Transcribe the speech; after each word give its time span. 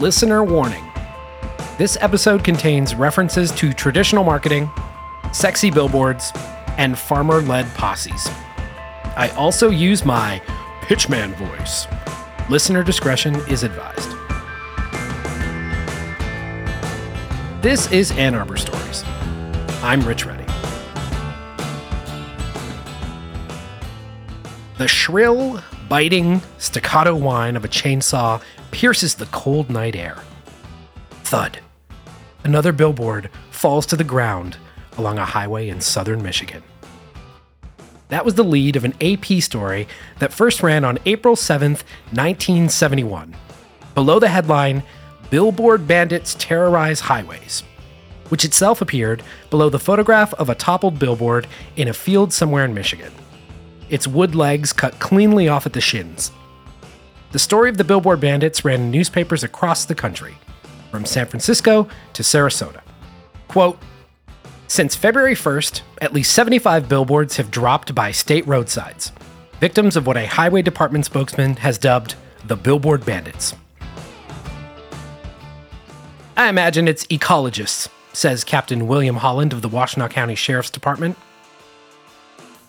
Listener 0.00 0.42
warning 0.42 0.90
this 1.76 1.98
episode 2.00 2.42
contains 2.42 2.94
references 2.94 3.52
to 3.52 3.74
traditional 3.74 4.24
marketing, 4.24 4.70
sexy 5.30 5.70
billboards, 5.70 6.32
and 6.78 6.98
farmer 6.98 7.42
led 7.42 7.66
posses. 7.74 8.26
I 9.14 9.30
also 9.36 9.68
use 9.68 10.02
my 10.06 10.40
pitchman 10.80 11.34
voice. 11.34 11.86
Listener 12.48 12.82
discretion 12.82 13.34
is 13.46 13.62
advised. 13.62 14.08
This 17.62 17.92
is 17.92 18.10
Ann 18.12 18.34
Arbor 18.34 18.56
Stories. 18.56 19.04
I'm 19.82 20.00
Rich 20.00 20.24
Reddy. 20.24 20.46
The 24.78 24.88
shrill, 24.88 25.62
biting, 25.90 26.40
staccato 26.56 27.14
whine 27.14 27.54
of 27.54 27.66
a 27.66 27.68
chainsaw 27.68 28.40
pierces 28.70 29.14
the 29.14 29.26
cold 29.26 29.70
night 29.70 29.96
air. 29.96 30.18
Thud. 31.24 31.60
Another 32.44 32.72
billboard 32.72 33.30
falls 33.50 33.86
to 33.86 33.96
the 33.96 34.04
ground 34.04 34.56
along 34.98 35.18
a 35.18 35.24
highway 35.24 35.68
in 35.68 35.80
southern 35.80 36.22
Michigan. 36.22 36.62
That 38.08 38.24
was 38.24 38.34
the 38.34 38.42
lead 38.42 38.76
of 38.76 38.84
an 38.84 38.94
AP 39.00 39.40
story 39.40 39.86
that 40.18 40.32
first 40.32 40.62
ran 40.62 40.84
on 40.84 40.98
April 41.06 41.36
7th, 41.36 41.84
1971. 42.12 43.36
Below 43.94 44.18
the 44.18 44.28
headline, 44.28 44.82
Billboard 45.30 45.86
Bandits 45.86 46.34
Terrorize 46.38 47.00
Highways, 47.00 47.62
which 48.30 48.44
itself 48.44 48.80
appeared 48.80 49.22
below 49.50 49.68
the 49.68 49.78
photograph 49.78 50.34
of 50.34 50.48
a 50.48 50.54
toppled 50.56 50.98
billboard 50.98 51.46
in 51.76 51.86
a 51.86 51.92
field 51.92 52.32
somewhere 52.32 52.64
in 52.64 52.74
Michigan 52.74 53.12
its 53.90 54.06
wood 54.06 54.34
legs 54.34 54.72
cut 54.72 54.98
cleanly 55.00 55.48
off 55.48 55.66
at 55.66 55.72
the 55.72 55.80
shins. 55.80 56.30
The 57.32 57.38
story 57.38 57.70
of 57.70 57.76
the 57.76 57.84
Billboard 57.84 58.20
Bandits 58.20 58.64
ran 58.64 58.80
in 58.80 58.90
newspapers 58.90 59.44
across 59.44 59.84
the 59.84 59.94
country, 59.94 60.36
from 60.90 61.04
San 61.04 61.26
Francisco 61.26 61.88
to 62.12 62.22
Sarasota. 62.24 62.80
Quote 63.46 63.78
Since 64.66 64.96
February 64.96 65.36
1st, 65.36 65.82
at 66.00 66.12
least 66.12 66.34
75 66.34 66.88
billboards 66.88 67.36
have 67.36 67.52
dropped 67.52 67.94
by 67.94 68.10
state 68.10 68.44
roadsides, 68.48 69.12
victims 69.60 69.94
of 69.96 70.08
what 70.08 70.16
a 70.16 70.26
highway 70.26 70.62
department 70.62 71.04
spokesman 71.04 71.56
has 71.56 71.78
dubbed 71.78 72.16
the 72.46 72.56
Billboard 72.56 73.04
Bandits. 73.06 73.54
I 76.36 76.48
imagine 76.48 76.88
it's 76.88 77.06
ecologists, 77.06 77.88
says 78.12 78.42
Captain 78.42 78.88
William 78.88 79.16
Holland 79.16 79.52
of 79.52 79.62
the 79.62 79.68
Washtenaw 79.68 80.10
County 80.10 80.34
Sheriff's 80.34 80.70
Department. 80.70 81.16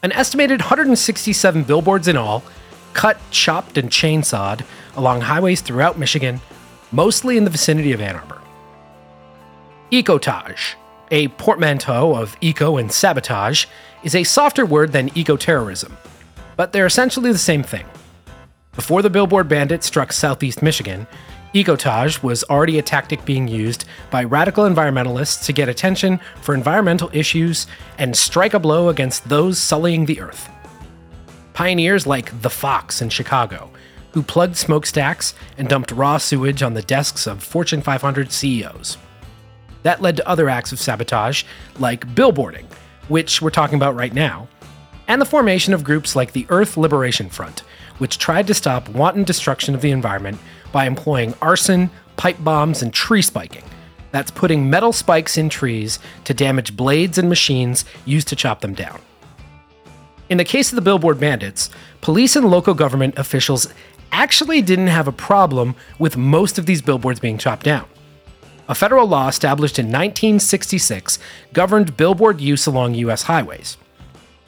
An 0.03 0.11
estimated 0.11 0.61
167 0.61 1.63
billboards 1.63 2.07
in 2.07 2.17
all, 2.17 2.43
cut, 2.93 3.17
chopped, 3.31 3.77
and 3.77 3.89
chainsawed 3.89 4.63
along 4.95 5.21
highways 5.21 5.61
throughout 5.61 5.97
Michigan, 5.97 6.41
mostly 6.91 7.37
in 7.37 7.43
the 7.43 7.49
vicinity 7.49 7.91
of 7.91 8.01
Ann 8.01 8.15
Arbor. 8.15 8.41
Ecotage, 9.91 10.75
a 11.11 11.27
portmanteau 11.29 12.15
of 12.15 12.37
eco 12.41 12.77
and 12.77 12.91
sabotage, 12.91 13.65
is 14.03 14.15
a 14.15 14.23
softer 14.23 14.65
word 14.65 14.91
than 14.91 15.09
ecoterrorism, 15.11 15.91
but 16.55 16.71
they're 16.71 16.85
essentially 16.85 17.31
the 17.31 17.37
same 17.37 17.63
thing. 17.63 17.85
Before 18.73 19.01
the 19.01 19.09
billboard 19.09 19.49
bandit 19.49 19.83
struck 19.83 20.13
southeast 20.13 20.61
Michigan, 20.61 21.07
Ecotage 21.53 22.23
was 22.23 22.45
already 22.45 22.79
a 22.79 22.81
tactic 22.81 23.25
being 23.25 23.47
used 23.47 23.83
by 24.09 24.23
radical 24.23 24.63
environmentalists 24.63 25.43
to 25.45 25.51
get 25.51 25.67
attention 25.67 26.19
for 26.41 26.55
environmental 26.55 27.09
issues 27.11 27.67
and 27.97 28.15
strike 28.15 28.53
a 28.53 28.59
blow 28.59 28.87
against 28.87 29.27
those 29.27 29.57
sullying 29.57 30.05
the 30.05 30.21
earth. 30.21 30.49
Pioneers 31.53 32.07
like 32.07 32.41
The 32.41 32.49
Fox 32.49 33.01
in 33.01 33.09
Chicago, 33.09 33.69
who 34.11 34.23
plugged 34.23 34.57
smokestacks 34.57 35.33
and 35.57 35.67
dumped 35.67 35.91
raw 35.91 36.17
sewage 36.17 36.63
on 36.63 36.73
the 36.73 36.81
desks 36.81 37.27
of 37.27 37.43
Fortune 37.43 37.81
500 37.81 38.31
CEOs. 38.31 38.97
That 39.83 40.01
led 40.01 40.17
to 40.17 40.27
other 40.27 40.49
acts 40.49 40.71
of 40.71 40.79
sabotage, 40.79 41.43
like 41.79 42.07
billboarding, 42.13 42.65
which 43.07 43.41
we're 43.41 43.49
talking 43.49 43.75
about 43.75 43.95
right 43.95 44.13
now, 44.13 44.47
and 45.07 45.21
the 45.21 45.25
formation 45.25 45.73
of 45.73 45.83
groups 45.83 46.15
like 46.15 46.31
the 46.31 46.45
Earth 46.49 46.77
Liberation 46.77 47.29
Front, 47.29 47.63
which 47.97 48.17
tried 48.17 48.47
to 48.47 48.53
stop 48.53 48.87
wanton 48.89 49.23
destruction 49.23 49.75
of 49.75 49.81
the 49.81 49.91
environment 49.91 50.37
by 50.71 50.85
employing 50.85 51.33
arson, 51.41 51.89
pipe 52.15 52.37
bombs, 52.39 52.81
and 52.81 52.93
tree 52.93 53.21
spiking. 53.21 53.63
That's 54.11 54.31
putting 54.31 54.69
metal 54.69 54.93
spikes 54.93 55.37
in 55.37 55.49
trees 55.49 55.99
to 56.25 56.33
damage 56.33 56.75
blades 56.75 57.17
and 57.17 57.29
machines 57.29 57.85
used 58.05 58.27
to 58.29 58.35
chop 58.35 58.61
them 58.61 58.73
down. 58.73 58.99
In 60.31 60.37
the 60.37 60.45
case 60.45 60.71
of 60.71 60.77
the 60.77 60.81
Billboard 60.81 61.19
Bandits, 61.19 61.69
police 61.99 62.37
and 62.37 62.49
local 62.49 62.73
government 62.73 63.15
officials 63.17 63.67
actually 64.13 64.61
didn't 64.61 64.87
have 64.87 65.05
a 65.05 65.11
problem 65.11 65.75
with 65.99 66.15
most 66.15 66.57
of 66.57 66.65
these 66.65 66.81
billboards 66.81 67.19
being 67.19 67.37
chopped 67.37 67.65
down. 67.65 67.85
A 68.69 68.73
federal 68.73 69.05
law 69.09 69.27
established 69.27 69.77
in 69.77 69.87
1966 69.87 71.19
governed 71.51 71.97
billboard 71.97 72.39
use 72.39 72.65
along 72.65 72.93
U.S. 72.93 73.23
highways. 73.23 73.75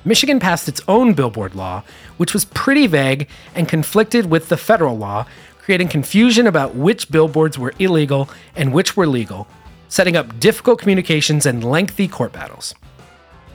Michigan 0.06 0.40
passed 0.40 0.70
its 0.70 0.80
own 0.88 1.16
billboard 1.16 1.54
law, 1.54 1.84
which 2.16 2.34
was 2.34 2.46
pretty 2.46 2.88
vague 2.88 3.28
and 3.54 3.68
conflicted 3.68 4.28
with 4.28 4.48
the 4.48 4.56
federal 4.56 4.98
law, 4.98 5.26
creating 5.60 5.90
confusion 5.90 6.48
about 6.48 6.76
which 6.76 7.12
billboards 7.12 7.60
were 7.60 7.74
illegal 7.78 8.30
and 8.56 8.72
which 8.72 8.96
were 8.96 9.06
legal, 9.06 9.50
setting 9.90 10.16
up 10.16 10.40
difficult 10.40 10.80
communications 10.80 11.46
and 11.46 11.62
lengthy 11.62 12.08
court 12.08 12.32
battles. 12.32 12.74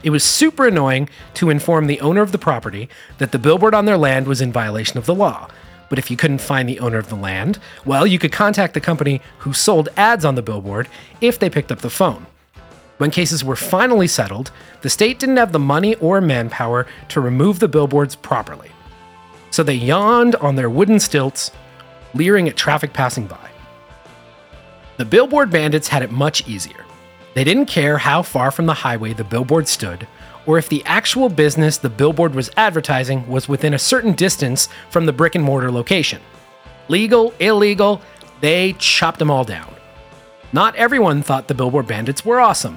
It 0.02 0.10
was 0.10 0.22
super 0.22 0.66
annoying 0.66 1.08
to 1.34 1.50
inform 1.50 1.86
the 1.86 2.00
owner 2.00 2.22
of 2.22 2.32
the 2.32 2.38
property 2.38 2.88
that 3.18 3.32
the 3.32 3.38
billboard 3.38 3.74
on 3.74 3.84
their 3.84 3.98
land 3.98 4.26
was 4.26 4.40
in 4.40 4.52
violation 4.52 4.98
of 4.98 5.06
the 5.06 5.14
law. 5.14 5.48
But 5.88 5.98
if 5.98 6.10
you 6.10 6.16
couldn't 6.16 6.40
find 6.40 6.68
the 6.68 6.80
owner 6.80 6.98
of 6.98 7.08
the 7.08 7.16
land, 7.16 7.58
well, 7.84 8.06
you 8.06 8.18
could 8.18 8.32
contact 8.32 8.74
the 8.74 8.80
company 8.80 9.20
who 9.38 9.52
sold 9.52 9.88
ads 9.96 10.24
on 10.24 10.34
the 10.34 10.42
billboard 10.42 10.88
if 11.20 11.38
they 11.38 11.50
picked 11.50 11.72
up 11.72 11.80
the 11.80 11.90
phone. 11.90 12.26
When 12.98 13.10
cases 13.10 13.44
were 13.44 13.56
finally 13.56 14.08
settled, 14.08 14.50
the 14.82 14.90
state 14.90 15.18
didn't 15.18 15.36
have 15.36 15.52
the 15.52 15.58
money 15.58 15.94
or 15.96 16.20
manpower 16.20 16.86
to 17.08 17.20
remove 17.20 17.58
the 17.58 17.68
billboards 17.68 18.16
properly. 18.16 18.70
So 19.50 19.62
they 19.62 19.74
yawned 19.74 20.34
on 20.36 20.56
their 20.56 20.68
wooden 20.68 21.00
stilts 21.00 21.50
leering 22.14 22.48
at 22.48 22.56
traffic 22.56 22.92
passing 22.92 23.26
by. 23.26 23.50
The 24.96 25.04
billboard 25.04 25.50
bandits 25.50 25.88
had 25.88 26.02
it 26.02 26.10
much 26.10 26.46
easier. 26.48 26.84
They 27.38 27.44
didn't 27.44 27.66
care 27.66 27.98
how 27.98 28.22
far 28.22 28.50
from 28.50 28.66
the 28.66 28.74
highway 28.74 29.12
the 29.12 29.22
billboard 29.22 29.68
stood, 29.68 30.08
or 30.44 30.58
if 30.58 30.68
the 30.68 30.82
actual 30.84 31.28
business 31.28 31.78
the 31.78 31.88
billboard 31.88 32.34
was 32.34 32.50
advertising 32.56 33.28
was 33.28 33.48
within 33.48 33.74
a 33.74 33.78
certain 33.78 34.12
distance 34.12 34.68
from 34.90 35.06
the 35.06 35.12
brick 35.12 35.36
and 35.36 35.44
mortar 35.44 35.70
location. 35.70 36.20
Legal, 36.88 37.32
illegal, 37.38 38.02
they 38.40 38.72
chopped 38.80 39.20
them 39.20 39.30
all 39.30 39.44
down. 39.44 39.72
Not 40.52 40.74
everyone 40.74 41.22
thought 41.22 41.46
the 41.46 41.54
billboard 41.54 41.86
bandits 41.86 42.24
were 42.24 42.40
awesome. 42.40 42.76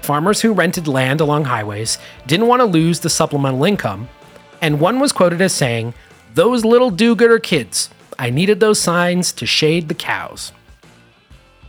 Farmers 0.00 0.40
who 0.40 0.54
rented 0.54 0.88
land 0.88 1.20
along 1.20 1.44
highways 1.44 1.98
didn't 2.26 2.46
want 2.46 2.60
to 2.60 2.64
lose 2.64 3.00
the 3.00 3.10
supplemental 3.10 3.64
income, 3.64 4.08
and 4.62 4.80
one 4.80 5.00
was 5.00 5.12
quoted 5.12 5.42
as 5.42 5.52
saying, 5.52 5.92
Those 6.32 6.64
little 6.64 6.90
do 6.90 7.14
gooder 7.14 7.38
kids, 7.38 7.90
I 8.18 8.30
needed 8.30 8.58
those 8.58 8.80
signs 8.80 9.32
to 9.32 9.44
shade 9.44 9.88
the 9.88 9.94
cows. 9.94 10.50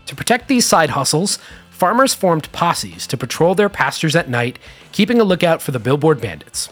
To 0.05 0.15
protect 0.15 0.47
these 0.47 0.65
side 0.65 0.91
hustles, 0.91 1.39
farmers 1.83 2.13
formed 2.13 2.49
posses 2.53 3.05
to 3.05 3.17
patrol 3.17 3.55
their 3.55 3.67
pastures 3.67 4.15
at 4.15 4.29
night, 4.29 4.57
keeping 4.93 5.19
a 5.19 5.23
lookout 5.25 5.61
for 5.61 5.71
the 5.71 5.79
billboard 5.79 6.21
bandits. 6.21 6.69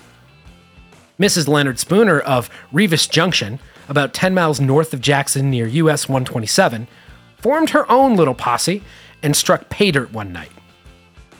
Mrs. 1.20 1.50
Leonard 1.50 1.80
Spooner 1.80 2.22
of 2.22 2.50
Rives 2.72 3.08
Junction, 3.08 3.60
about 3.90 4.14
10 4.14 4.34
miles 4.34 4.62
north 4.62 4.94
of 4.94 5.02
Jackson 5.02 5.50
near 5.50 5.68
US 5.68 6.08
127, 6.08 6.88
formed 7.36 7.72
her 7.72 7.92
own 7.92 8.16
little 8.16 8.34
posse 8.34 8.84
and 9.22 9.36
struck 9.36 9.68
pay 9.68 9.92
dirt 9.92 10.14
one 10.14 10.32
night. 10.32 10.52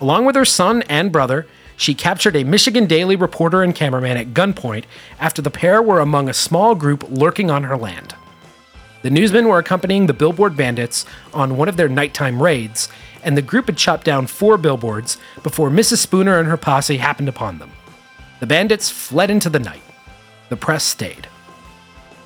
Along 0.02 0.26
with 0.26 0.36
her 0.36 0.44
son 0.44 0.82
and 0.90 1.10
brother, 1.10 1.48
she 1.78 1.94
captured 1.94 2.36
a 2.36 2.44
Michigan 2.44 2.88
Daily 2.88 3.16
reporter 3.16 3.64
and 3.64 3.74
cameraman 3.74 4.18
at 4.18 4.34
gunpoint 4.34 4.84
after 5.18 5.42
the 5.42 5.50
pair 5.50 5.82
were 5.82 6.02
among 6.02 6.28
a 6.28 6.34
small 6.34 6.76
group 6.76 7.06
lurking 7.10 7.50
on 7.50 7.64
her 7.64 7.78
land. 7.78 8.16
The 9.02 9.10
newsmen 9.10 9.48
were 9.48 9.58
accompanying 9.58 10.06
the 10.06 10.14
billboard 10.14 10.56
bandits 10.56 11.06
on 11.34 11.58
one 11.58 11.70
of 11.70 11.78
their 11.78 11.90
nighttime 11.90 12.44
raids, 12.44 12.88
and 13.24 13.38
the 13.38 13.42
group 13.42 13.68
had 13.68 13.78
chopped 13.78 14.04
down 14.04 14.28
four 14.28 14.58
billboards 14.58 15.18
before 15.44 15.70
Mrs. 15.70 15.98
Spooner 15.98 16.40
and 16.40 16.48
her 16.48 16.58
posse 16.58 16.98
happened 16.98 17.30
upon 17.30 17.60
them. 17.60 17.72
The 18.40 18.48
bandits 18.48 18.90
fled 18.90 19.30
into 19.30 19.50
the 19.50 19.60
night. 19.60 19.84
The 20.50 20.58
press 20.58 20.84
stayed. 20.84 21.28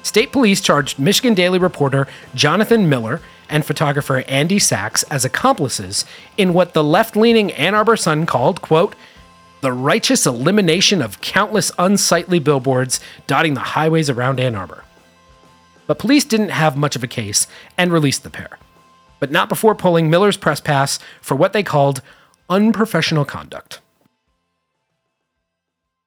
State 0.03 0.31
police 0.31 0.61
charged 0.61 0.99
Michigan 0.99 1.33
Daily 1.33 1.59
reporter 1.59 2.07
Jonathan 2.33 2.89
Miller 2.89 3.21
and 3.49 3.65
photographer 3.65 4.23
Andy 4.27 4.59
Sachs 4.59 5.03
as 5.03 5.25
accomplices 5.25 6.05
in 6.37 6.53
what 6.53 6.73
the 6.73 6.83
left 6.83 7.15
leaning 7.15 7.51
Ann 7.53 7.75
Arbor 7.75 7.97
Sun 7.97 8.25
called, 8.25 8.61
quote, 8.61 8.95
the 9.61 9.73
righteous 9.73 10.25
elimination 10.25 11.01
of 11.01 11.21
countless 11.21 11.71
unsightly 11.79 12.39
billboards 12.39 12.99
dotting 13.25 13.55
the 13.55 13.59
highways 13.59 14.09
around 14.09 14.39
Ann 14.39 14.55
Arbor 14.55 14.83
but 15.87 15.99
police 15.99 16.25
didn't 16.25 16.49
have 16.49 16.77
much 16.77 16.95
of 16.95 17.03
a 17.03 17.07
case 17.07 17.47
and 17.77 17.91
released 17.91 18.23
the 18.23 18.29
pair. 18.29 18.57
But 19.19 19.31
not 19.31 19.49
before 19.49 19.75
pulling 19.75 20.09
Miller's 20.09 20.37
press 20.37 20.59
pass 20.59 20.99
for 21.21 21.35
what 21.35 21.53
they 21.53 21.63
called 21.63 22.01
unprofessional 22.49 23.25
conduct. 23.25 23.79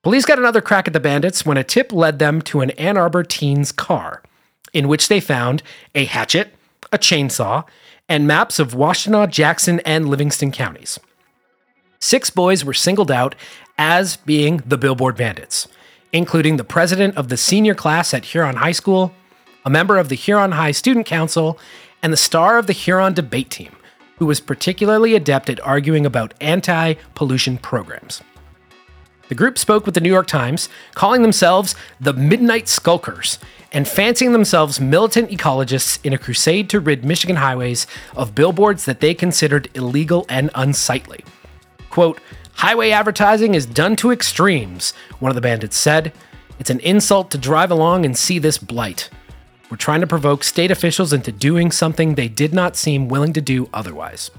Police 0.03 0.25
got 0.25 0.39
another 0.39 0.61
crack 0.61 0.87
at 0.87 0.93
the 0.93 1.01
bandits 1.01 1.45
when 1.45 1.57
a 1.57 1.65
tip 1.65 1.93
led 1.93 2.19
them 2.19 2.41
to 2.43 2.61
an 2.61 2.71
Ann 2.73 2.97
Arbor 2.97 3.25
teen's 3.25 3.73
car, 3.73 4.23
in 4.73 4.89
which 4.89 5.09
they 5.09 5.21
found 5.21 5.63
a 5.95 6.05
hatchet, 6.05 6.55
a 6.93 6.99
chainsaw, 6.99 7.65
and 8.09 8.27
maps 8.27 8.59
of 8.59 8.75
Washtenaw, 8.75 9.31
Jackson, 9.31 9.81
and 9.81 10.09
Livingston 10.09 10.53
counties. 10.53 10.99
Six 11.99 12.31
boys 12.31 12.65
were 12.65 12.75
singled 12.75 13.11
out 13.11 13.35
as 13.77 14.17
being 14.17 14.59
the 14.65 14.79
Billboard 14.79 15.17
Bandits, 15.17 15.69
including 16.13 16.57
the 16.57 16.65
president 16.65 17.17
of 17.17 17.29
the 17.29 17.37
senior 17.37 17.75
class 17.75 18.15
at 18.15 18.27
Huron 18.27 18.57
High 18.57 18.73
School, 18.73 19.13
a 19.65 19.71
member 19.71 19.99
of 19.99 20.09
the 20.09 20.15
Huron 20.15 20.53
High 20.53 20.71
Student 20.71 21.07
Council, 21.07 21.59
and 22.03 22.13
the 22.13 22.17
star 22.17 22.59
of 22.59 22.67
the 22.67 22.73
Huron 22.73 23.15
debate 23.15 23.51
team, 23.51 23.75
who 24.19 24.27
was 24.27 24.41
particularly 24.41 25.15
adept 25.15 25.51
at 25.51 25.61
arguing 25.61 26.07
about 26.07 26.35
anti 26.41 26.95
pollution 27.15 27.59
programs. 27.59 28.23
The 29.29 29.35
group 29.35 29.59
spoke 29.59 29.85
with 29.85 29.95
the 29.95 30.01
New 30.01 30.09
York 30.09 30.27
Times, 30.27 30.71
calling 30.95 31.21
themselves 31.23 31.75
the 32.01 32.15
Midnight 32.15 32.67
Skulkers 32.67 33.39
and 33.73 33.87
fancying 33.87 34.33
themselves 34.33 34.81
militant 34.81 35.31
ecologists 35.31 36.03
in 36.05 36.15
a 36.15 36.19
crusade 36.19 36.71
to 36.71 36.81
rid 36.81 37.05
Michigan 37.05 37.37
highways 37.37 37.87
of 38.17 38.35
billboards 38.35 38.87
that 38.87 39.01
they 39.01 39.13
considered 39.13 39.69
illegal 39.75 40.25
and 40.31 40.51
unsightly. 40.55 41.25
Quote, 41.91 42.21
Highway 42.55 42.91
advertising 42.91 43.55
is 43.55 43.67
done 43.67 43.95
to 43.97 44.11
extremes, 44.11 44.93
one 45.21 45.31
of 45.31 45.37
the 45.37 45.43
bandits 45.43 45.77
said. 45.77 46.13
It's 46.59 46.71
an 46.71 46.81
insult 46.81 47.31
to 47.31 47.39
drive 47.39 47.71
along 47.71 48.05
and 48.05 48.17
see 48.17 48.39
this 48.39 48.59
blight. 48.59 49.11
We're 49.71 49.77
trying 49.77 50.01
to 50.01 50.07
provoke 50.07 50.45
state 50.45 50.71
officials 50.71 51.13
into 51.13 51.31
doing 51.31 51.71
something 51.71 52.15
they 52.15 52.29
did 52.29 52.55
not 52.55 52.77
seem 52.77 53.09
willing 53.09 53.33
to 53.35 53.41
do 53.41 53.69
otherwise. 53.75 54.31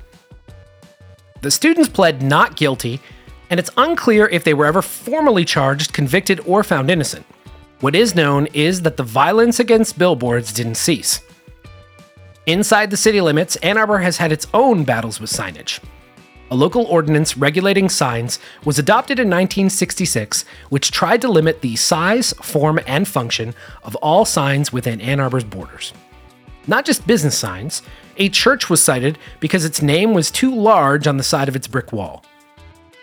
The 1.41 1.51
students 1.51 1.87
pled 1.87 2.21
not 2.21 2.55
guilty, 2.55 2.99
and 3.49 3.59
it's 3.59 3.69
unclear 3.77 4.27
if 4.27 4.43
they 4.43 4.53
were 4.53 4.65
ever 4.65 4.81
formally 4.81 5.45
charged, 5.45 5.93
convicted, 5.93 6.41
or 6.45 6.63
found 6.63 6.89
innocent. 6.89 7.25
What 7.79 7.95
is 7.95 8.15
known 8.15 8.47
is 8.47 8.81
that 8.81 8.97
the 8.97 9.03
violence 9.03 9.59
against 9.59 9.97
billboards 9.97 10.51
didn't 10.51 10.75
cease. 10.75 11.21
Inside 12.45 12.89
the 12.89 12.97
city 12.97 13.21
limits, 13.21 13.55
Ann 13.57 13.77
Arbor 13.77 13.99
has 13.99 14.17
had 14.17 14.31
its 14.31 14.47
own 14.53 14.83
battles 14.83 15.21
with 15.21 15.29
signage. 15.29 15.79
A 16.51 16.55
local 16.55 16.85
ordinance 16.85 17.37
regulating 17.37 17.89
signs 17.89 18.39
was 18.65 18.79
adopted 18.79 19.19
in 19.19 19.27
1966, 19.27 20.45
which 20.69 20.89
tried 20.89 21.21
to 21.21 21.27
limit 21.27 21.61
the 21.61 21.75
size, 21.75 22.33
form, 22.41 22.79
and 22.87 23.07
function 23.07 23.53
of 23.83 23.95
all 23.97 24.25
signs 24.25 24.73
within 24.73 24.99
Ann 24.99 25.19
Arbor's 25.19 25.43
borders. 25.43 25.93
Not 26.65 26.85
just 26.85 27.05
business 27.05 27.37
signs, 27.37 27.83
a 28.17 28.29
church 28.29 28.67
was 28.67 28.81
cited 28.81 29.19
because 29.39 29.63
its 29.63 29.83
name 29.83 30.13
was 30.13 30.31
too 30.31 30.53
large 30.53 31.05
on 31.05 31.17
the 31.17 31.23
side 31.23 31.49
of 31.49 31.55
its 31.55 31.67
brick 31.67 31.93
wall. 31.93 32.25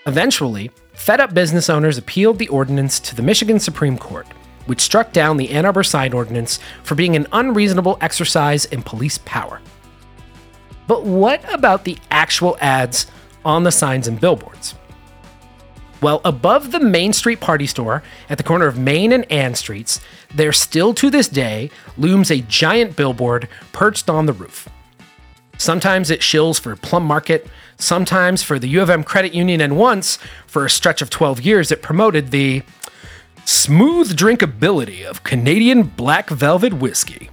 Eventually, 0.07 0.73
fed 0.93 1.21
up 1.21 1.33
business 1.33 1.71
owners 1.71 1.99
appealed 1.99 2.39
the 2.39 2.49
ordinance 2.49 2.99
to 2.99 3.15
the 3.15 3.23
Michigan 3.23 3.61
Supreme 3.61 3.97
Court, 3.97 4.27
which 4.67 4.81
struck 4.81 5.13
down 5.13 5.37
the 5.37 5.51
Ann 5.51 5.67
Arbor 5.67 5.85
sign 5.85 6.13
ordinance 6.13 6.59
for 6.83 6.97
being 6.97 7.15
an 7.15 7.29
unreasonable 7.33 7.97
exercise 8.01 8.65
in 8.67 8.83
police 8.83 9.19
power. 9.19 9.61
But 10.89 11.05
what 11.05 11.43
about 11.53 11.85
the 11.85 11.99
actual 12.11 12.57
ads 12.61 13.07
on 13.47 13.63
the 13.63 13.73
signs 13.73 14.09
and 14.09 14.21
billboards. 14.21 14.75
Well, 16.03 16.21
above 16.25 16.73
the 16.73 16.81
Main 16.81 17.15
Street 17.15 17.41
Party 17.41 17.67
Store 17.67 18.03
at 18.29 18.37
the 18.37 18.45
corner 18.45 18.67
of 18.67 18.79
Main 18.79 19.13
and 19.13 19.31
Ann 19.33 19.55
Streets, 19.55 20.01
there 20.35 20.53
still 20.53 20.93
to 20.95 21.09
this 21.09 21.29
day 21.29 21.71
looms 21.97 22.31
a 22.31 22.43
giant 22.43 22.97
billboard 22.97 23.49
perched 23.73 24.11
on 24.11 24.27
the 24.27 24.35
roof. 24.35 24.69
Sometimes 25.57 26.11
it 26.11 26.21
shills 26.21 26.61
for 26.61 26.77
Plum 26.77 27.05
Market, 27.05 27.47
sometimes 27.79 28.43
for 28.43 28.59
the 28.59 28.69
U 28.69 28.83
of 28.83 28.91
M 28.91 29.03
Credit 29.03 29.33
Union, 29.33 29.63
and 29.63 29.79
once, 29.79 30.19
for 30.47 30.67
a 30.67 30.71
stretch 30.71 31.01
of 31.01 31.09
12 31.09 31.41
years, 31.41 31.73
it 31.73 31.81
promoted 31.81 32.31
the 32.31 32.63
smooth 33.47 34.15
drinkability 34.15 35.05
of 35.05 35.25
Canadian 35.25 35.85
black 35.85 36.29
velvet 36.29 36.75
whiskey. 36.75 37.31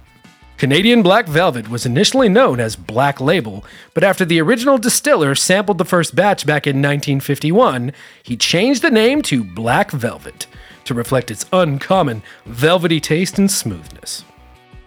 Canadian 0.56 1.02
Black 1.02 1.26
Velvet 1.26 1.68
was 1.68 1.84
initially 1.84 2.28
known 2.28 2.60
as 2.60 2.76
Black 2.76 3.20
Label, 3.20 3.64
but 3.92 4.04
after 4.04 4.24
the 4.24 4.40
original 4.40 4.78
distiller 4.78 5.34
sampled 5.34 5.78
the 5.78 5.84
first 5.84 6.14
batch 6.14 6.46
back 6.46 6.66
in 6.66 6.76
1951, 6.76 7.92
he 8.22 8.36
changed 8.36 8.80
the 8.80 8.90
name 8.90 9.20
to 9.22 9.42
Black 9.42 9.90
Velvet 9.90 10.46
to 10.84 10.94
reflect 10.94 11.32
its 11.32 11.44
uncommon, 11.52 12.22
velvety 12.46 13.00
taste 13.00 13.36
and 13.36 13.50
smoothness. 13.50 14.24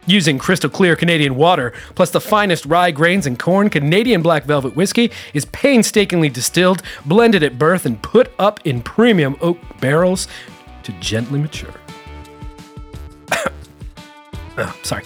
Using 0.06 0.40
crystal 0.40 0.70
clear 0.70 0.96
Canadian 0.96 1.36
water, 1.36 1.74
plus 1.96 2.12
the 2.12 2.22
finest 2.22 2.66
rye 2.66 2.92
grains 2.92 3.28
and 3.28 3.38
corn, 3.38 3.70
Canadian 3.70 4.22
Black 4.22 4.46
Velvet 4.46 4.74
whiskey 4.74 5.12
is 5.34 5.44
painstakingly 5.46 6.30
distilled, 6.30 6.82
blended 7.06 7.44
at 7.44 7.60
birth, 7.60 7.86
and 7.86 8.02
put 8.02 8.32
up 8.40 8.66
in 8.66 8.82
premium 8.82 9.36
oak 9.42 9.58
barrels 9.82 10.30
to 10.84 10.94
gently 11.02 11.40
mature. 11.40 11.74
oh, 14.58 14.80
sorry. 14.82 15.04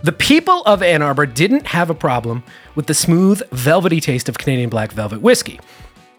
The 0.00 0.12
people 0.12 0.62
of 0.64 0.80
Ann 0.80 1.02
Arbor 1.02 1.26
didn't 1.26 1.66
have 1.66 1.90
a 1.90 1.94
problem 1.94 2.44
with 2.76 2.86
the 2.86 2.94
smooth, 2.94 3.42
velvety 3.50 4.00
taste 4.00 4.28
of 4.28 4.38
Canadian 4.38 4.70
Black 4.70 4.92
Velvet 4.92 5.20
whiskey. 5.20 5.58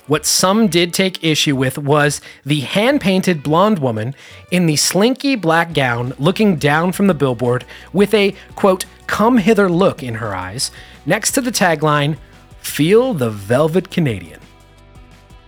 What 0.06 0.26
some 0.26 0.68
did 0.68 0.94
take 0.94 1.24
issue 1.24 1.56
with 1.56 1.78
was 1.78 2.20
the 2.46 2.60
hand 2.60 3.00
painted 3.00 3.42
blonde 3.42 3.80
woman 3.80 4.16
in 4.52 4.66
the 4.66 4.76
slinky 4.76 5.36
black 5.36 5.74
gown 5.74 6.14
looking 6.20 6.58
down 6.58 6.92
from 6.92 7.08
the 7.08 7.14
billboard 7.14 7.64
with 7.94 8.14
a, 8.14 8.36
quote, 8.56 8.86
come 9.08 9.38
hither 9.38 9.70
look 9.70 10.04
in 10.04 10.16
her 10.16 10.36
eyes, 10.36 10.72
next 11.06 11.32
to 11.32 11.42
the 11.42 11.52
tagline, 11.52 12.18
Feel 12.60 13.14
the 13.14 13.30
Velvet 13.30 13.90
Canadian. 13.90 14.42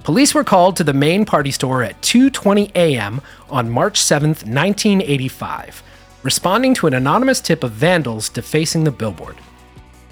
Police 0.04 0.34
were 0.34 0.46
called 0.46 0.78
to 0.78 0.84
the 0.86 0.94
main 0.94 1.25
party 1.25 1.52
store 1.52 1.84
at 1.84 2.02
2:20 2.02 2.72
a.m. 2.75 3.22
on 3.50 3.69
March 3.69 4.00
7, 4.00 4.30
1985 4.30 5.84
responding 6.23 6.73
to 6.75 6.88
an 6.88 6.94
anonymous 6.94 7.41
tip 7.41 7.63
of 7.63 7.71
vandals 7.71 8.29
defacing 8.29 8.83
the 8.83 8.91
billboard. 8.91 9.38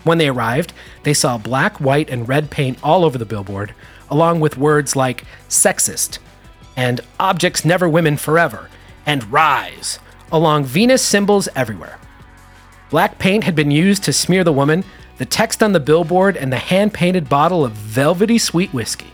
When 0.03 0.17
they 0.17 0.29
arrived, 0.29 0.73
they 1.03 1.13
saw 1.13 1.37
black, 1.37 1.79
white, 1.79 2.09
and 2.09 2.27
red 2.27 2.49
paint 2.49 2.79
all 2.81 3.05
over 3.05 3.17
the 3.17 3.25
billboard, 3.25 3.73
along 4.09 4.39
with 4.39 4.57
words 4.57 4.95
like 4.95 5.25
sexist 5.49 6.19
and 6.75 7.01
objects 7.19 7.65
never 7.65 7.89
women 7.89 8.15
forever 8.15 8.69
and 9.05 9.31
rise 9.31 9.99
along 10.31 10.63
Venus 10.63 11.01
symbols 11.01 11.49
everywhere. 11.55 11.99
Black 12.89 13.19
paint 13.19 13.43
had 13.43 13.55
been 13.55 13.71
used 13.71 14.03
to 14.03 14.13
smear 14.13 14.43
the 14.43 14.53
woman, 14.53 14.83
the 15.17 15.25
text 15.25 15.61
on 15.61 15.73
the 15.73 15.79
billboard, 15.79 16.37
and 16.37 16.51
the 16.51 16.57
hand 16.57 16.93
painted 16.93 17.27
bottle 17.27 17.65
of 17.65 17.73
velvety 17.73 18.37
sweet 18.37 18.73
whiskey. 18.73 19.11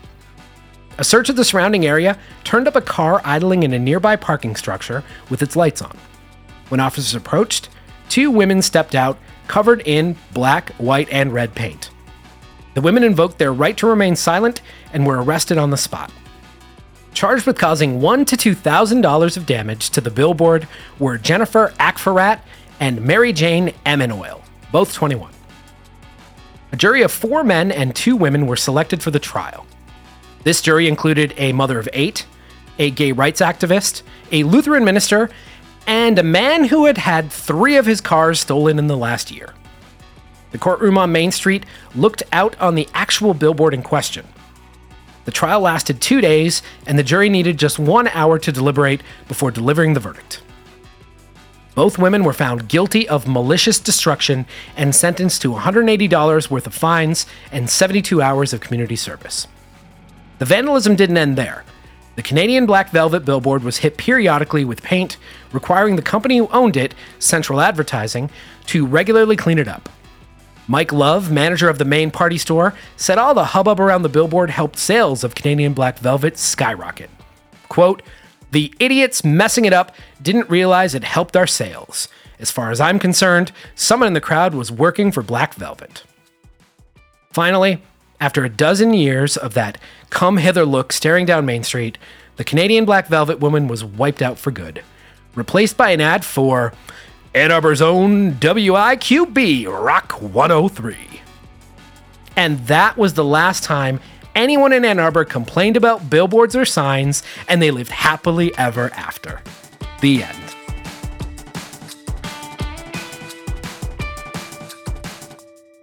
A 0.97 1.03
search 1.03 1.29
of 1.29 1.35
the 1.35 1.43
surrounding 1.43 1.85
area 1.85 2.17
turned 2.43 2.67
up 2.67 2.75
a 2.75 2.81
car 2.81 3.21
idling 3.25 3.63
in 3.63 3.73
a 3.73 3.79
nearby 3.79 4.15
parking 4.15 4.55
structure 4.55 5.03
with 5.29 5.41
its 5.41 5.55
lights 5.55 5.81
on. 5.81 5.97
When 6.69 6.79
officers 6.79 7.15
approached, 7.15 7.69
two 8.09 8.31
women 8.31 8.61
stepped 8.61 8.95
out, 8.95 9.17
covered 9.47 9.81
in 9.85 10.15
black, 10.33 10.71
white, 10.73 11.09
and 11.11 11.33
red 11.33 11.55
paint. 11.55 11.89
The 12.73 12.81
women 12.81 13.03
invoked 13.03 13.37
their 13.37 13.53
right 13.53 13.77
to 13.77 13.87
remain 13.87 14.15
silent 14.15 14.61
and 14.91 15.05
were 15.05 15.23
arrested 15.23 15.57
on 15.57 15.69
the 15.69 15.77
spot. 15.77 16.11
Charged 17.13 17.45
with 17.47 17.57
causing 17.57 18.01
one 18.01 18.25
to 18.25 18.35
two 18.35 18.53
thousand 18.53 19.01
dollars 19.01 19.37
of 19.37 19.45
damage 19.45 19.89
to 19.91 20.01
the 20.01 20.11
billboard 20.11 20.67
were 20.99 21.17
Jennifer 21.17 21.73
Akferat 21.79 22.41
and 22.81 23.01
Mary 23.01 23.31
Jane 23.31 23.73
Eminoil, 23.85 24.43
both 24.71 24.93
21. 24.93 25.31
A 26.73 26.75
jury 26.75 27.03
of 27.03 27.11
four 27.13 27.43
men 27.45 27.71
and 27.71 27.95
two 27.95 28.17
women 28.17 28.47
were 28.47 28.57
selected 28.57 29.01
for 29.01 29.11
the 29.11 29.19
trial. 29.19 29.65
This 30.43 30.61
jury 30.61 30.89
included 30.89 31.33
a 31.37 31.53
mother 31.53 31.79
of 31.79 31.87
eight, 31.93 32.25
a 32.77 32.91
gay 32.91 33.13
rights 33.13 33.39
activist, 33.39 34.01
a 34.33 34.43
Lutheran 34.43 34.83
minister, 34.83 35.29
and 35.87 36.17
a 36.17 36.23
man 36.23 36.65
who 36.65 36.85
had 36.85 36.97
had 36.97 37.31
three 37.31 37.77
of 37.77 37.85
his 37.85 38.01
cars 38.01 38.39
stolen 38.39 38.79
in 38.79 38.87
the 38.87 38.97
last 38.97 39.31
year. 39.31 39.53
The 40.51 40.57
courtroom 40.57 40.97
on 40.97 41.11
Main 41.11 41.31
Street 41.31 41.65
looked 41.95 42.23
out 42.31 42.59
on 42.61 42.75
the 42.75 42.87
actual 42.93 43.33
billboard 43.33 43.73
in 43.73 43.83
question. 43.83 44.25
The 45.25 45.31
trial 45.31 45.59
lasted 45.59 45.99
two 45.99 46.21
days, 46.21 46.61
and 46.85 46.97
the 46.97 47.03
jury 47.03 47.29
needed 47.29 47.57
just 47.57 47.79
one 47.79 48.07
hour 48.09 48.39
to 48.39 48.51
deliberate 48.51 49.01
before 49.27 49.51
delivering 49.51 49.93
the 49.93 49.99
verdict. 49.99 50.41
Both 51.73 51.97
women 51.97 52.23
were 52.23 52.31
found 52.31 52.69
guilty 52.69 53.07
of 53.09 53.27
malicious 53.27 53.79
destruction 53.79 54.45
and 54.77 54.95
sentenced 54.95 55.41
to 55.41 55.51
$180 55.51 56.49
worth 56.49 56.67
of 56.67 56.73
fines 56.73 57.25
and 57.51 57.69
72 57.69 58.21
hours 58.21 58.53
of 58.53 58.61
community 58.61 58.95
service. 58.95 59.47
The 60.39 60.45
vandalism 60.45 60.95
didn't 60.95 61.17
end 61.17 61.37
there. 61.37 61.64
The 62.15 62.23
Canadian 62.23 62.65
Black 62.65 62.91
Velvet 62.91 63.25
billboard 63.25 63.63
was 63.63 63.77
hit 63.77 63.97
periodically 63.97 64.63
with 64.63 64.81
paint, 64.81 65.17
requiring 65.51 65.95
the 65.95 66.01
company 66.01 66.37
who 66.37 66.47
owned 66.47 66.77
it, 66.77 66.95
Central 67.19 67.59
Advertising, 67.59 68.29
to 68.67 68.85
regularly 68.85 69.35
clean 69.35 69.59
it 69.59 69.67
up. 69.67 69.89
Mike 70.67 70.91
Love, 70.91 71.31
manager 71.31 71.69
of 71.69 71.77
the 71.77 71.85
main 71.85 72.09
party 72.09 72.37
store, 72.37 72.73
said 72.95 73.17
all 73.17 73.33
the 73.33 73.45
hubbub 73.45 73.79
around 73.79 74.01
the 74.01 74.09
billboard 74.09 74.49
helped 74.49 74.77
sales 74.77 75.23
of 75.23 75.35
Canadian 75.35 75.73
Black 75.73 75.99
Velvet 75.99 76.37
skyrocket. 76.37 77.09
Quote, 77.69 78.01
the 78.51 78.73
idiots 78.79 79.23
messing 79.23 79.65
it 79.65 79.73
up 79.73 79.93
didn't 80.21 80.49
realize 80.49 80.95
it 80.95 81.03
helped 81.03 81.35
our 81.35 81.45
sales. 81.45 82.07
As 82.39 82.51
far 82.51 82.71
as 82.71 82.79
I'm 82.79 82.99
concerned, 82.99 83.51
someone 83.75 84.07
in 84.07 84.13
the 84.13 84.21
crowd 84.21 84.55
was 84.55 84.71
working 84.71 85.11
for 85.11 85.21
Black 85.21 85.53
Velvet. 85.55 86.03
Finally, 87.31 87.81
after 88.19 88.43
a 88.43 88.49
dozen 88.49 88.93
years 88.93 89.37
of 89.37 89.53
that 89.53 89.77
come 90.09 90.37
hither 90.37 90.65
look 90.65 90.93
staring 90.93 91.25
down 91.25 91.45
Main 91.45 91.63
Street, 91.63 91.97
the 92.37 92.43
Canadian 92.43 92.85
Black 92.85 93.07
Velvet 93.07 93.39
woman 93.39 93.67
was 93.67 93.83
wiped 93.83 94.21
out 94.21 94.37
for 94.37 94.51
good, 94.51 94.83
replaced 95.35 95.77
by 95.77 95.91
an 95.91 96.01
ad 96.01 96.25
for 96.25 96.73
Ann 97.33 97.51
Arbor's 97.51 97.81
own 97.81 98.33
WIQB 98.33 99.67
Rock 99.67 100.21
103. 100.21 100.95
And 102.35 102.59
that 102.67 102.97
was 102.97 103.13
the 103.13 103.23
last 103.23 103.63
time 103.63 103.99
anyone 104.35 104.73
in 104.73 104.85
Ann 104.85 104.99
Arbor 104.99 105.25
complained 105.25 105.77
about 105.77 106.09
billboards 106.09 106.55
or 106.55 106.65
signs, 106.65 107.23
and 107.47 107.61
they 107.61 107.71
lived 107.71 107.91
happily 107.91 108.55
ever 108.57 108.89
after. 108.93 109.41
The 110.01 110.23
end. 110.23 110.44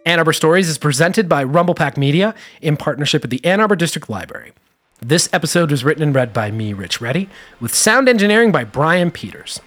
Ann 0.05 0.19
Arbor 0.19 0.33
Stories 0.33 0.69
is 0.69 0.79
presented 0.79 1.29
by 1.29 1.45
Rumblepack 1.45 1.97
Media 1.97 2.35
in 2.61 2.77
partnership 2.77 3.23
with 3.23 3.31
the 3.31 3.45
Ann 3.45 3.61
Arbor 3.61 3.77
District 3.77 4.11
Library. 4.11 4.53
This 5.01 5.29
episode 5.33 5.71
was 5.71 5.85
written 5.85 6.03
and 6.03 6.15
read 6.15 6.33
by 6.33 6.51
me, 6.51 6.73
Rich 6.73 7.01
Reddy, 7.01 7.29
with 7.61 7.73
sound 7.73 8.09
engineering 8.09 8.51
by 8.51 8.65
Brian 8.65 9.13
Peters. 9.13 9.61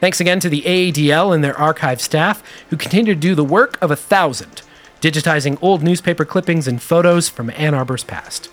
Thanks 0.00 0.20
again 0.20 0.40
to 0.40 0.48
the 0.48 0.62
AADL 0.62 1.34
and 1.34 1.44
their 1.44 1.58
archive 1.58 2.00
staff 2.00 2.42
who 2.70 2.78
continue 2.78 3.14
to 3.14 3.20
do 3.20 3.34
the 3.34 3.44
work 3.44 3.80
of 3.82 3.90
a 3.90 3.96
thousand, 3.96 4.62
digitizing 5.02 5.58
old 5.60 5.82
newspaper 5.82 6.24
clippings 6.24 6.66
and 6.66 6.80
photos 6.80 7.28
from 7.28 7.50
Ann 7.50 7.74
Arbor's 7.74 8.04
past. 8.04 8.48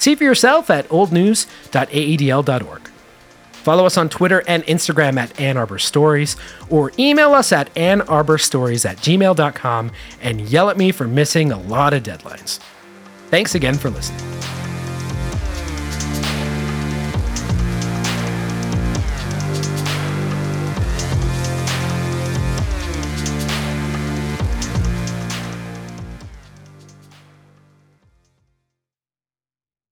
See 0.00 0.16
for 0.16 0.24
yourself 0.24 0.68
at 0.68 0.88
oldnews.aadl.org. 0.88 2.90
Follow 3.62 3.86
us 3.86 3.96
on 3.96 4.08
Twitter 4.08 4.42
and 4.46 4.64
Instagram 4.64 5.16
at 5.16 5.38
Ann 5.40 5.56
Arbor 5.56 5.78
Stories, 5.78 6.36
or 6.68 6.92
email 6.98 7.32
us 7.32 7.52
at 7.52 7.72
annarborstories 7.74 8.88
at 8.88 8.98
gmail.com 8.98 9.92
and 10.20 10.40
yell 10.40 10.68
at 10.68 10.76
me 10.76 10.92
for 10.92 11.06
missing 11.06 11.52
a 11.52 11.58
lot 11.58 11.94
of 11.94 12.02
deadlines. 12.02 12.58
Thanks 13.30 13.54
again 13.54 13.74
for 13.74 13.90
listening. 13.90 14.61